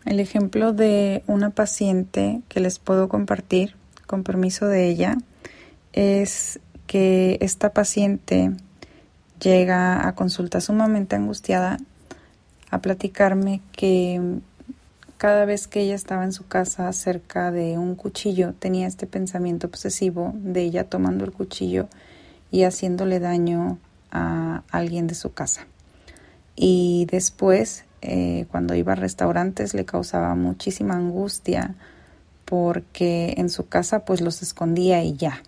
El 0.07 0.21
ejemplo 0.21 0.73
de 0.73 1.23
una 1.26 1.50
paciente 1.50 2.40
que 2.49 2.61
les 2.61 2.78
puedo 2.78 3.11
compartir 3.11 3.76
con 4.07 4.23
permiso 4.23 4.66
de 4.69 4.88
ella 4.88 5.19
es 5.93 6.61
que 6.87 7.37
esta 7.43 7.75
paciente 7.75 8.52
llega 9.38 10.09
a 10.09 10.14
consulta 10.14 10.62
sumamente 10.62 11.14
angustiada 11.14 11.76
a 12.75 12.81
platicarme 12.81 13.61
que 13.71 14.21
cada 15.16 15.45
vez 15.45 15.69
que 15.69 15.81
ella 15.81 15.95
estaba 15.95 16.25
en 16.25 16.33
su 16.33 16.49
casa 16.49 16.93
cerca 16.93 17.52
de 17.52 17.78
un 17.78 17.95
cuchillo 17.95 18.52
tenía 18.59 18.88
este 18.88 19.07
pensamiento 19.07 19.69
obsesivo 19.69 20.33
de 20.35 20.62
ella 20.62 20.83
tomando 20.83 21.25
el 21.25 21.31
cuchillo 21.31 21.87
y 22.50 22.64
haciéndole 22.64 23.21
daño 23.21 23.78
a 24.11 24.64
alguien 24.73 25.07
de 25.07 25.14
su 25.14 25.33
casa. 25.33 25.69
Y 26.57 27.07
después, 27.09 27.85
eh, 28.02 28.47
cuando 28.50 28.75
iba 28.75 28.95
a 28.95 28.97
restaurantes, 28.97 29.73
le 29.73 29.85
causaba 29.85 30.35
muchísima 30.35 30.95
angustia 30.95 31.76
porque 32.45 33.35
en 33.37 33.50
su 33.50 33.69
casa 33.69 34.04
pues 34.04 34.21
los 34.21 34.43
escondía 34.43 35.04
y 35.04 35.14
ya, 35.14 35.40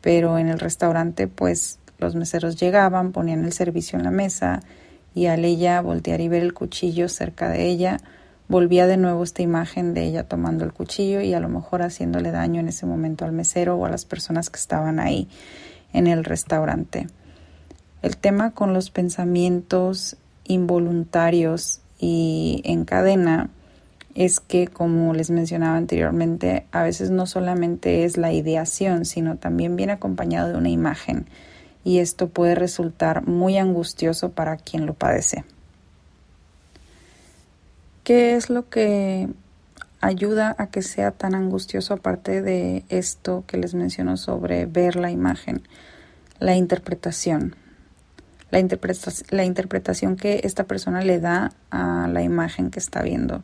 pero 0.00 0.36
en 0.36 0.48
el 0.48 0.58
restaurante 0.58 1.28
pues 1.28 1.78
los 1.98 2.16
meseros 2.16 2.56
llegaban, 2.56 3.12
ponían 3.12 3.44
el 3.44 3.52
servicio 3.52 4.00
en 4.00 4.04
la 4.04 4.10
mesa 4.10 4.62
y 5.14 5.26
al 5.26 5.44
ella 5.44 5.80
voltear 5.80 6.20
y 6.20 6.28
ver 6.28 6.42
el 6.42 6.54
cuchillo 6.54 7.08
cerca 7.08 7.48
de 7.48 7.66
ella, 7.66 7.98
volvía 8.48 8.86
de 8.86 8.96
nuevo 8.96 9.22
esta 9.22 9.42
imagen 9.42 9.94
de 9.94 10.04
ella 10.04 10.24
tomando 10.24 10.64
el 10.64 10.72
cuchillo 10.72 11.20
y 11.20 11.34
a 11.34 11.40
lo 11.40 11.48
mejor 11.48 11.82
haciéndole 11.82 12.30
daño 12.30 12.60
en 12.60 12.68
ese 12.68 12.86
momento 12.86 13.24
al 13.24 13.32
mesero 13.32 13.76
o 13.76 13.86
a 13.86 13.90
las 13.90 14.04
personas 14.04 14.50
que 14.50 14.58
estaban 14.58 15.00
ahí 15.00 15.28
en 15.92 16.06
el 16.06 16.24
restaurante. 16.24 17.06
El 18.02 18.16
tema 18.16 18.50
con 18.50 18.74
los 18.74 18.90
pensamientos 18.90 20.16
involuntarios 20.44 21.80
y 21.98 22.60
en 22.64 22.84
cadena 22.84 23.50
es 24.14 24.40
que, 24.40 24.66
como 24.66 25.14
les 25.14 25.30
mencionaba 25.30 25.76
anteriormente, 25.76 26.66
a 26.72 26.82
veces 26.82 27.10
no 27.10 27.26
solamente 27.26 28.04
es 28.04 28.16
la 28.16 28.32
ideación, 28.32 29.04
sino 29.04 29.36
también 29.36 29.76
viene 29.76 29.92
acompañado 29.92 30.50
de 30.50 30.58
una 30.58 30.68
imagen 30.68 31.26
y 31.84 31.98
esto 31.98 32.28
puede 32.28 32.54
resultar 32.54 33.26
muy 33.26 33.58
angustioso 33.58 34.30
para 34.30 34.56
quien 34.56 34.86
lo 34.86 34.94
padece. 34.94 35.44
¿Qué 38.04 38.34
es 38.34 38.50
lo 38.50 38.68
que 38.68 39.28
ayuda 40.00 40.54
a 40.58 40.68
que 40.68 40.82
sea 40.82 41.12
tan 41.12 41.34
angustioso 41.34 41.94
aparte 41.94 42.42
de 42.42 42.84
esto 42.88 43.44
que 43.46 43.56
les 43.56 43.74
menciono 43.74 44.16
sobre 44.16 44.66
ver 44.66 44.96
la 44.96 45.10
imagen? 45.10 45.62
La 46.38 46.56
interpretación. 46.56 47.54
La, 48.50 48.60
la 49.30 49.44
interpretación 49.44 50.16
que 50.16 50.40
esta 50.44 50.64
persona 50.64 51.02
le 51.02 51.20
da 51.20 51.52
a 51.70 52.08
la 52.08 52.22
imagen 52.22 52.70
que 52.70 52.80
está 52.80 53.02
viendo. 53.02 53.42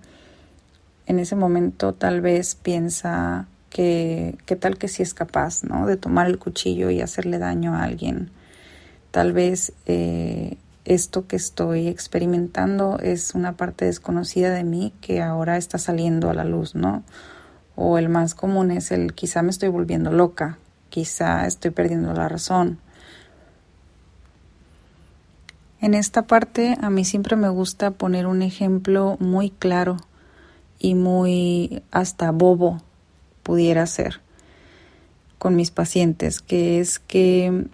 En 1.07 1.19
ese 1.19 1.37
momento 1.37 1.95
tal 1.95 2.21
vez 2.21 2.55
piensa 2.57 3.47
que 3.71 4.37
qué 4.47 4.57
tal 4.57 4.79
que 4.79 4.89
si 4.89 5.03
es 5.03 5.15
capaz, 5.15 5.65
¿no? 5.65 5.87
De 5.87 5.97
tomar 5.97 6.27
el 6.27 6.39
cuchillo 6.39 6.91
y 6.91 7.01
hacerle 7.01 7.39
daño 7.39 7.75
a 7.75 7.85
alguien. 7.85 8.31
Tal 9.11 9.33
vez 9.33 9.73
eh, 9.87 10.57
esto 10.85 11.27
que 11.27 11.37
estoy 11.37 11.89
experimentando 11.89 12.99
es 12.99 13.35
una 13.35 13.57
parte 13.57 13.85
desconocida 13.85 14.51
de 14.51 14.65
mí 14.65 14.93
que 15.01 15.21
ahora 15.21 15.57
está 15.57 15.79
saliendo 15.79 16.31
a 16.31 16.35
la 16.35 16.45
luz, 16.45 16.75
¿no? 16.75 17.03
O 17.77 17.99
el 17.99 18.09
más 18.09 18.35
común 18.35 18.71
es 18.71 18.91
el 18.91 19.15
quizá 19.15 19.43
me 19.43 19.51
estoy 19.51 19.69
volviendo 19.69 20.11
loca, 20.13 20.59
quizá 20.89 21.47
estoy 21.47 21.71
perdiendo 21.71 22.13
la 22.15 22.29
razón. 22.29 22.79
En 25.81 25.95
esta 25.95 26.23
parte 26.23 26.77
a 26.81 26.91
mí 26.91 27.05
siempre 27.05 27.37
me 27.37 27.49
gusta 27.49 27.93
poner 27.93 28.27
un 28.27 28.43
ejemplo 28.43 29.17
muy 29.21 29.51
claro 29.51 29.99
y 30.79 30.95
muy 30.95 31.83
hasta 31.93 32.33
bobo 32.33 32.83
pudiera 33.49 33.87
ser 33.87 34.21
con 35.39 35.57
mis 35.57 35.71
pacientes, 35.71 36.41
que 36.41 36.81
es 36.81 36.99
que 36.99 37.65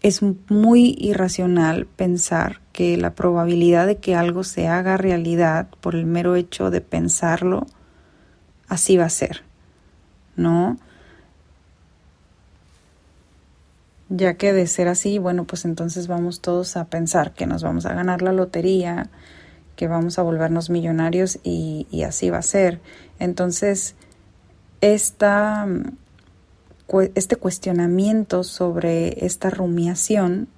es 0.00 0.22
muy 0.48 0.96
irracional 0.98 1.84
pensar 1.84 2.62
que 2.72 2.96
la 2.96 3.14
probabilidad 3.14 3.86
de 3.86 3.96
que 3.96 4.14
algo 4.14 4.44
se 4.44 4.66
haga 4.66 4.96
realidad 4.96 5.68
por 5.82 5.94
el 5.94 6.06
mero 6.06 6.36
hecho 6.36 6.70
de 6.70 6.80
pensarlo, 6.80 7.66
así 8.66 8.96
va 8.96 9.04
a 9.04 9.10
ser, 9.10 9.42
¿no? 10.36 10.78
Ya 14.08 14.38
que 14.38 14.54
de 14.54 14.66
ser 14.66 14.88
así, 14.88 15.18
bueno, 15.18 15.44
pues 15.44 15.66
entonces 15.66 16.06
vamos 16.06 16.40
todos 16.40 16.78
a 16.78 16.86
pensar 16.86 17.34
que 17.34 17.46
nos 17.46 17.62
vamos 17.62 17.84
a 17.84 17.92
ganar 17.92 18.22
la 18.22 18.32
lotería, 18.32 19.10
que 19.76 19.86
vamos 19.86 20.18
a 20.18 20.22
volvernos 20.22 20.70
millonarios 20.70 21.40
y, 21.42 21.86
y 21.90 22.04
así 22.04 22.30
va 22.30 22.38
a 22.38 22.42
ser. 22.42 22.80
Entonces, 23.18 23.96
este 27.14 27.36
cuestionamiento 27.36 28.44
sobre 28.44 29.24
esta 29.24 29.48
rumiación 29.48 30.48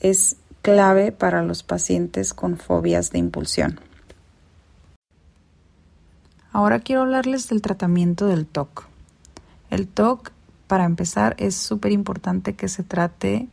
es 0.00 0.36
clave 0.62 1.10
para 1.10 1.42
los 1.42 1.64
pacientes 1.64 2.32
con 2.32 2.58
fobias 2.58 3.10
de 3.10 3.18
impulsión. 3.18 3.80
Ahora 6.52 6.78
quiero 6.78 7.02
hablarles 7.02 7.48
del 7.48 7.60
tratamiento 7.60 8.28
del 8.28 8.46
TOC. 8.46 8.86
El 9.70 9.88
TOC, 9.88 10.30
para 10.68 10.84
empezar, 10.84 11.34
es 11.38 11.56
súper 11.56 11.90
importante 11.90 12.54
que 12.54 12.68
se 12.68 12.84
trate 12.84 13.48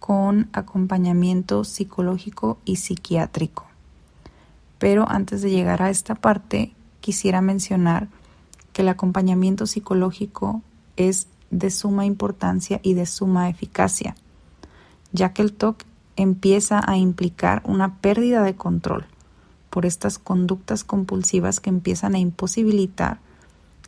con 0.00 0.50
acompañamiento 0.52 1.64
psicológico 1.64 2.58
y 2.66 2.76
psiquiátrico. 2.76 3.66
Pero 4.78 5.08
antes 5.08 5.40
de 5.40 5.50
llegar 5.50 5.82
a 5.82 5.88
esta 5.88 6.14
parte, 6.14 6.74
quisiera 7.00 7.40
mencionar 7.40 8.08
que 8.76 8.82
el 8.82 8.90
acompañamiento 8.90 9.64
psicológico 9.64 10.60
es 10.96 11.28
de 11.50 11.70
suma 11.70 12.04
importancia 12.04 12.78
y 12.82 12.92
de 12.92 13.06
suma 13.06 13.48
eficacia, 13.48 14.14
ya 15.12 15.32
que 15.32 15.40
el 15.40 15.54
TOC 15.54 15.82
empieza 16.16 16.82
a 16.86 16.98
implicar 16.98 17.62
una 17.64 17.96
pérdida 18.02 18.42
de 18.42 18.54
control 18.54 19.06
por 19.70 19.86
estas 19.86 20.18
conductas 20.18 20.84
compulsivas 20.84 21.58
que 21.58 21.70
empiezan 21.70 22.16
a 22.16 22.18
imposibilitar 22.18 23.18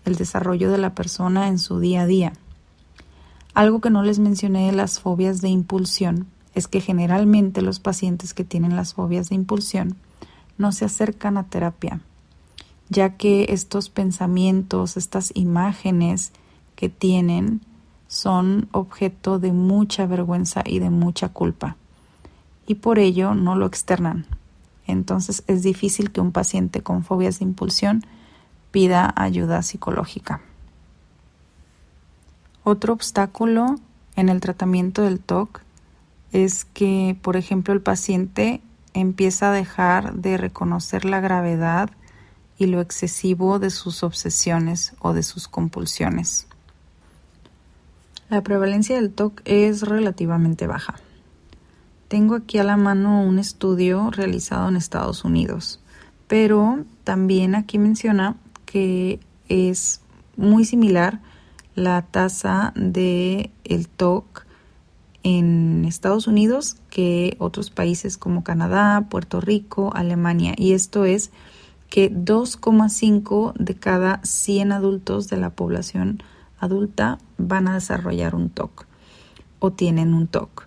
el 0.07 0.17
desarrollo 0.17 0.71
de 0.71 0.79
la 0.79 0.95
persona 0.95 1.49
en 1.49 1.59
su 1.59 1.81
día 1.81 2.01
a 2.01 2.07
día. 2.07 2.33
Algo 3.53 3.83
que 3.83 3.91
no 3.91 4.03
les 4.03 4.19
mencioné 4.19 4.69
de 4.69 4.73
las 4.73 5.01
fobias 5.01 5.43
de 5.43 5.51
impulsión 5.51 6.29
es 6.55 6.67
que 6.67 6.81
generalmente 6.81 7.61
los 7.61 7.79
pacientes 7.79 8.33
que 8.33 8.45
tienen 8.45 8.75
las 8.75 8.95
fobias 8.95 9.29
de 9.29 9.35
impulsión 9.35 9.97
no 10.57 10.73
se 10.73 10.87
acercan 10.87 11.37
a 11.37 11.45
terapia, 11.45 12.01
ya 12.89 13.17
que 13.17 13.47
estos 13.51 13.91
pensamientos, 13.91 14.97
estas 14.97 15.33
imágenes, 15.35 16.33
que 16.77 16.89
tienen 16.89 17.61
son 18.07 18.69
objeto 18.73 19.39
de 19.39 19.53
mucha 19.53 20.07
vergüenza 20.07 20.63
y 20.65 20.79
de 20.79 20.91
mucha 20.91 21.29
culpa 21.29 21.77
y 22.69 22.75
por 22.75 22.99
ello 22.99 23.35
no 23.35 23.57
lo 23.57 23.67
externan. 23.67 24.27
Entonces 24.87 25.43
es 25.47 25.63
difícil 25.63 26.13
que 26.13 26.21
un 26.21 26.33
paciente 26.33 26.83
con 26.83 27.03
fobias 27.03 27.39
de 27.39 27.47
impulsión 27.47 28.05
pida 28.71 29.13
ayuda 29.17 29.63
psicológica. 29.63 30.43
Otro 32.63 32.93
obstáculo 32.93 33.77
en 34.17 34.29
el 34.29 34.41
tratamiento 34.41 35.03
del 35.03 35.19
TOC 35.19 35.63
es 36.33 36.67
que, 36.67 37.17
por 37.23 37.39
ejemplo, 37.39 37.73
el 37.73 37.81
paciente 37.81 38.61
empieza 38.93 39.49
a 39.49 39.53
dejar 39.55 40.15
de 40.17 40.37
reconocer 40.37 41.07
la 41.07 41.21
gravedad 41.21 41.91
y 42.59 42.67
lo 42.67 42.81
excesivo 42.81 43.59
de 43.59 43.71
sus 43.71 44.03
obsesiones 44.03 44.93
o 44.99 45.15
de 45.15 45.23
sus 45.23 45.49
compulsiones. 45.49 46.49
La 48.29 48.43
prevalencia 48.43 48.97
del 48.97 49.13
TOC 49.13 49.41
es 49.45 49.83
relativamente 49.83 50.67
baja. 50.67 50.97
Tengo 52.09 52.35
aquí 52.35 52.59
a 52.59 52.65
la 52.65 52.77
mano 52.77 53.23
un 53.23 53.39
estudio 53.39 54.11
realizado 54.11 54.69
en 54.69 54.77
Estados 54.77 55.25
Unidos, 55.25 55.81
pero 56.27 56.85
también 57.05 57.55
aquí 57.55 57.79
menciona 57.79 58.37
que 58.67 59.21
es 59.49 60.01
muy 60.37 60.65
similar 60.65 61.21
la 61.75 62.03
tasa 62.03 62.73
de 62.75 63.51
el 63.65 63.89
TOC 63.89 64.47
en 65.23 65.85
Estados 65.85 66.27
Unidos 66.27 66.77
que 66.91 67.37
otros 67.39 67.71
países 67.71 68.17
como 68.19 68.45
Canadá, 68.45 69.07
Puerto 69.09 69.41
Rico, 69.41 69.91
Alemania. 69.95 70.55
Y 70.57 70.73
esto 70.73 71.05
es 71.05 71.31
que 71.89 72.13
2,5 72.13 73.55
de 73.55 73.75
cada 73.75 74.21
100 74.23 74.73
adultos 74.73 75.29
de 75.29 75.37
la 75.39 75.51
población 75.51 76.23
adulta 76.59 77.19
van 77.39 77.69
a 77.69 77.75
desarrollar 77.75 78.35
un 78.35 78.51
TOC 78.51 78.87
o 79.59 79.73
tienen 79.73 80.15
un 80.15 80.27
TOC. 80.27 80.67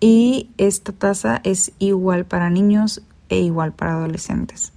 Y 0.00 0.50
esta 0.58 0.92
tasa 0.92 1.40
es 1.44 1.72
igual 1.78 2.24
para 2.24 2.50
niños 2.50 3.02
e 3.28 3.40
igual 3.40 3.72
para 3.72 3.94
adolescentes. 3.94 4.72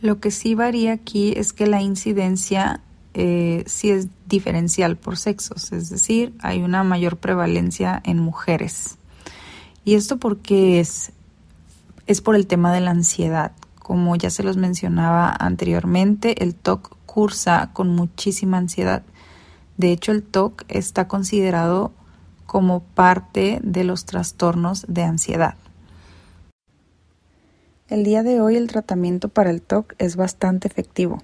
Lo 0.00 0.20
que 0.20 0.30
sí 0.30 0.54
varía 0.54 0.92
aquí 0.92 1.32
es 1.36 1.52
que 1.52 1.66
la 1.66 1.80
incidencia 1.80 2.80
eh, 3.14 3.64
sí 3.66 3.90
es 3.90 4.08
diferencial 4.28 4.96
por 4.96 5.16
sexos, 5.16 5.72
es 5.72 5.88
decir, 5.88 6.34
hay 6.40 6.62
una 6.62 6.82
mayor 6.82 7.16
prevalencia 7.16 8.02
en 8.04 8.18
mujeres. 8.18 8.98
Y 9.84 9.94
esto 9.94 10.18
porque 10.18 10.80
es, 10.80 11.12
es 12.06 12.20
por 12.20 12.36
el 12.36 12.46
tema 12.46 12.72
de 12.72 12.80
la 12.80 12.90
ansiedad. 12.90 13.52
Como 13.78 14.16
ya 14.16 14.30
se 14.30 14.42
los 14.42 14.56
mencionaba 14.56 15.34
anteriormente, 15.38 16.42
el 16.42 16.54
TOC 16.54 16.96
cursa 17.06 17.70
con 17.72 17.88
muchísima 17.90 18.58
ansiedad. 18.58 19.02
De 19.76 19.92
hecho, 19.92 20.12
el 20.12 20.22
TOC 20.22 20.64
está 20.68 21.08
considerado 21.08 21.92
como 22.46 22.80
parte 22.80 23.60
de 23.62 23.84
los 23.84 24.04
trastornos 24.04 24.84
de 24.88 25.02
ansiedad. 25.02 25.56
El 27.88 28.04
día 28.04 28.22
de 28.22 28.40
hoy 28.40 28.56
el 28.56 28.68
tratamiento 28.68 29.28
para 29.28 29.50
el 29.50 29.60
TOC 29.60 29.94
es 29.98 30.16
bastante 30.16 30.68
efectivo. 30.68 31.22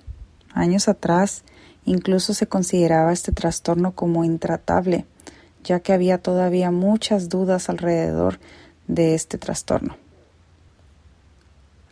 Años 0.52 0.88
atrás 0.88 1.44
incluso 1.84 2.34
se 2.34 2.46
consideraba 2.46 3.12
este 3.12 3.32
trastorno 3.32 3.92
como 3.92 4.24
intratable, 4.24 5.06
ya 5.64 5.80
que 5.80 5.92
había 5.92 6.18
todavía 6.18 6.70
muchas 6.70 7.28
dudas 7.28 7.68
alrededor 7.68 8.38
de 8.88 9.14
este 9.14 9.38
trastorno. 9.38 9.96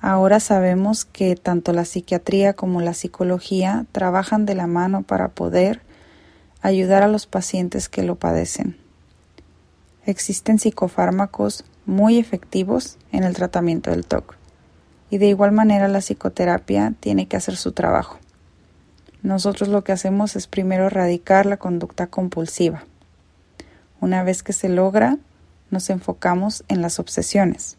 Ahora 0.00 0.38
sabemos 0.38 1.04
que 1.04 1.34
tanto 1.34 1.72
la 1.72 1.84
psiquiatría 1.84 2.52
como 2.52 2.80
la 2.80 2.94
psicología 2.94 3.84
trabajan 3.90 4.46
de 4.46 4.54
la 4.54 4.68
mano 4.68 5.02
para 5.02 5.30
poder 5.30 5.82
ayudar 6.62 7.02
a 7.02 7.08
los 7.08 7.26
pacientes 7.26 7.88
que 7.88 8.04
lo 8.04 8.14
padecen. 8.14 8.76
Existen 10.06 10.60
psicofármacos 10.60 11.64
muy 11.84 12.18
efectivos 12.18 12.96
en 13.10 13.24
el 13.24 13.34
tratamiento 13.34 13.90
del 13.90 14.06
TOC 14.06 14.36
y 15.10 15.18
de 15.18 15.26
igual 15.26 15.50
manera 15.50 15.88
la 15.88 16.00
psicoterapia 16.00 16.94
tiene 17.00 17.26
que 17.26 17.36
hacer 17.36 17.56
su 17.56 17.72
trabajo. 17.72 18.18
Nosotros 19.22 19.68
lo 19.68 19.82
que 19.82 19.90
hacemos 19.90 20.36
es 20.36 20.46
primero 20.46 20.86
erradicar 20.86 21.44
la 21.44 21.56
conducta 21.56 22.06
compulsiva. 22.06 22.84
Una 24.00 24.22
vez 24.22 24.44
que 24.44 24.52
se 24.52 24.68
logra, 24.68 25.18
nos 25.70 25.90
enfocamos 25.90 26.62
en 26.68 26.82
las 26.82 27.00
obsesiones 27.00 27.77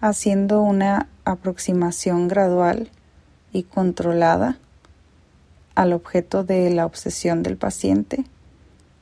haciendo 0.00 0.62
una 0.62 1.08
aproximación 1.24 2.28
gradual 2.28 2.90
y 3.52 3.64
controlada 3.64 4.58
al 5.74 5.92
objeto 5.92 6.44
de 6.44 6.70
la 6.70 6.86
obsesión 6.86 7.42
del 7.42 7.56
paciente, 7.56 8.24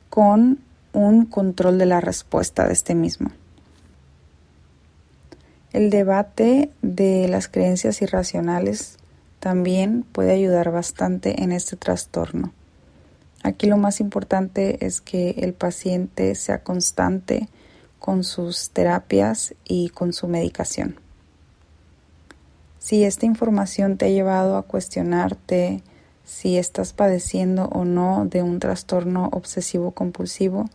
con 0.09 0.59
un 0.93 1.25
control 1.25 1.77
de 1.77 1.85
la 1.85 2.01
respuesta 2.01 2.67
de 2.67 2.73
este 2.73 2.95
mismo. 2.95 3.31
El 5.71 5.89
debate 5.89 6.71
de 6.81 7.27
las 7.27 7.47
creencias 7.47 8.01
irracionales 8.01 8.97
también 9.39 10.03
puede 10.03 10.31
ayudar 10.31 10.71
bastante 10.71 11.43
en 11.43 11.51
este 11.51 11.75
trastorno. 11.75 12.51
Aquí 13.43 13.67
lo 13.67 13.77
más 13.77 13.99
importante 13.99 14.85
es 14.85 14.99
que 14.99 15.31
el 15.37 15.53
paciente 15.53 16.35
sea 16.35 16.63
constante 16.63 17.47
con 17.99 18.23
sus 18.23 18.71
terapias 18.71 19.53
y 19.65 19.89
con 19.89 20.13
su 20.13 20.27
medicación. 20.27 20.99
Si 22.79 23.03
esta 23.03 23.25
información 23.25 23.97
te 23.97 24.05
ha 24.05 24.09
llevado 24.09 24.57
a 24.57 24.63
cuestionarte 24.63 25.83
si 26.23 26.57
estás 26.57 26.93
padeciendo 26.93 27.65
o 27.65 27.85
no 27.85 28.25
de 28.25 28.41
un 28.41 28.59
trastorno 28.59 29.29
obsesivo 29.31 29.91
compulsivo, 29.91 30.69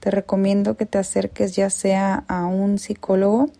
te 0.00 0.10
recomiendo 0.10 0.76
que 0.76 0.86
te 0.86 0.98
acerques 0.98 1.54
ya 1.56 1.70
sea 1.70 2.24
a 2.28 2.46
un 2.46 2.78
psicólogo 2.78 3.50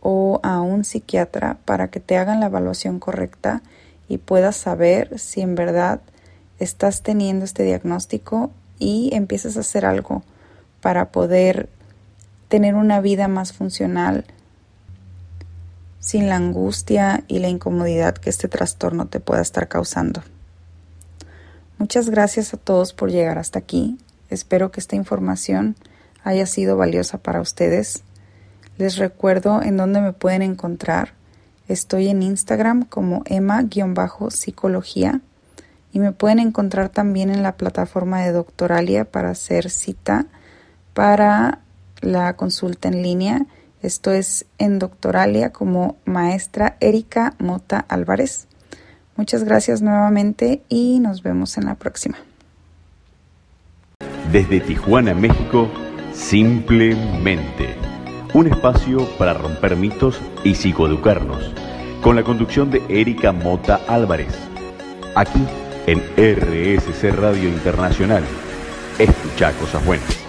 o 0.00 0.40
a 0.42 0.60
un 0.60 0.84
psiquiatra 0.84 1.58
para 1.64 1.88
que 1.88 2.00
te 2.00 2.16
hagan 2.16 2.40
la 2.40 2.46
evaluación 2.46 2.98
correcta 2.98 3.62
y 4.08 4.18
puedas 4.18 4.56
saber 4.56 5.18
si 5.18 5.40
en 5.40 5.54
verdad 5.54 6.00
estás 6.58 7.02
teniendo 7.02 7.44
este 7.44 7.62
diagnóstico 7.62 8.50
y 8.78 9.10
empiezas 9.14 9.56
a 9.56 9.60
hacer 9.60 9.86
algo 9.86 10.22
para 10.80 11.12
poder 11.12 11.68
tener 12.52 12.74
una 12.74 13.00
vida 13.00 13.28
más 13.28 13.54
funcional 13.54 14.26
sin 16.00 16.28
la 16.28 16.36
angustia 16.36 17.24
y 17.26 17.38
la 17.38 17.48
incomodidad 17.48 18.14
que 18.14 18.28
este 18.28 18.46
trastorno 18.46 19.06
te 19.06 19.20
pueda 19.20 19.40
estar 19.40 19.68
causando. 19.68 20.22
Muchas 21.78 22.10
gracias 22.10 22.52
a 22.52 22.58
todos 22.58 22.92
por 22.92 23.10
llegar 23.10 23.38
hasta 23.38 23.58
aquí. 23.58 23.96
Espero 24.28 24.70
que 24.70 24.80
esta 24.80 24.96
información 24.96 25.76
haya 26.24 26.44
sido 26.44 26.76
valiosa 26.76 27.16
para 27.16 27.40
ustedes. 27.40 28.02
Les 28.76 28.98
recuerdo 28.98 29.62
en 29.62 29.78
dónde 29.78 30.02
me 30.02 30.12
pueden 30.12 30.42
encontrar. 30.42 31.14
Estoy 31.68 32.08
en 32.08 32.22
Instagram 32.22 32.84
como 32.84 33.22
Emma-psicología 33.24 35.22
y 35.90 36.00
me 36.00 36.12
pueden 36.12 36.38
encontrar 36.38 36.90
también 36.90 37.30
en 37.30 37.42
la 37.42 37.56
plataforma 37.56 38.20
de 38.20 38.32
Doctoralia 38.32 39.06
para 39.06 39.30
hacer 39.30 39.70
cita 39.70 40.26
para 40.92 41.62
la 42.02 42.36
consulta 42.36 42.88
en 42.88 43.02
línea. 43.02 43.46
Esto 43.80 44.12
es 44.12 44.44
en 44.58 44.78
Doctoralia 44.78 45.50
como 45.50 45.96
maestra 46.04 46.76
Erika 46.80 47.34
Mota 47.38 47.84
Álvarez. 47.88 48.46
Muchas 49.16 49.44
gracias 49.44 49.82
nuevamente 49.82 50.62
y 50.68 51.00
nos 51.00 51.22
vemos 51.22 51.56
en 51.56 51.66
la 51.66 51.74
próxima. 51.74 52.18
Desde 54.30 54.60
Tijuana, 54.60 55.14
México, 55.14 55.68
simplemente 56.12 57.74
un 58.34 58.46
espacio 58.46 59.06
para 59.18 59.34
romper 59.34 59.76
mitos 59.76 60.20
y 60.42 60.54
psicoeducarnos, 60.54 61.52
con 62.02 62.16
la 62.16 62.22
conducción 62.22 62.70
de 62.70 62.82
Erika 62.88 63.32
Mota 63.32 63.80
Álvarez. 63.88 64.34
Aquí 65.14 65.46
en 65.86 66.00
RSC 66.16 67.10
Radio 67.12 67.48
Internacional. 67.48 68.24
Escucha 68.98 69.52
cosas 69.52 69.84
buenas. 69.84 70.21